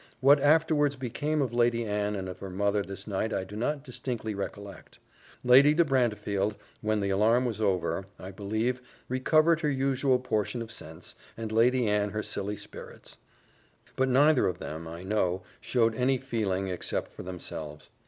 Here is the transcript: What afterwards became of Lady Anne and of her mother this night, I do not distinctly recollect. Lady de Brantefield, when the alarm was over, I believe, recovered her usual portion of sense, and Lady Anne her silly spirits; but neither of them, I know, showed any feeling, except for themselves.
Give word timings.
What 0.19 0.39
afterwards 0.41 0.95
became 0.95 1.43
of 1.43 1.53
Lady 1.53 1.85
Anne 1.85 2.15
and 2.15 2.27
of 2.27 2.39
her 2.39 2.49
mother 2.49 2.81
this 2.81 3.05
night, 3.05 3.31
I 3.31 3.43
do 3.43 3.55
not 3.55 3.83
distinctly 3.83 4.33
recollect. 4.33 4.97
Lady 5.43 5.75
de 5.75 5.85
Brantefield, 5.85 6.55
when 6.81 7.01
the 7.01 7.11
alarm 7.11 7.45
was 7.45 7.61
over, 7.61 8.07
I 8.17 8.31
believe, 8.31 8.81
recovered 9.07 9.61
her 9.61 9.69
usual 9.69 10.17
portion 10.17 10.63
of 10.63 10.71
sense, 10.71 11.13
and 11.37 11.51
Lady 11.51 11.87
Anne 11.87 12.09
her 12.09 12.23
silly 12.23 12.55
spirits; 12.55 13.17
but 13.95 14.09
neither 14.09 14.47
of 14.47 14.57
them, 14.57 14.87
I 14.87 15.03
know, 15.03 15.43
showed 15.59 15.93
any 15.93 16.17
feeling, 16.17 16.67
except 16.67 17.11
for 17.11 17.21
themselves. 17.21 17.91